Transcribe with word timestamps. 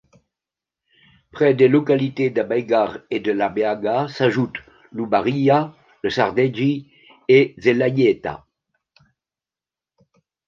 Près 1.31 1.53
des 1.53 1.67
localités 1.67 2.31
d'Abaigar 2.31 2.97
et 3.11 3.19
de 3.19 3.31
Labeaga 3.31 4.07
s'ajoutent 4.07 4.57
l'Ubaria, 4.91 5.75
le 6.01 6.09
Sardegi 6.09 6.91
et 7.27 7.53
Zelaieta. 7.59 8.47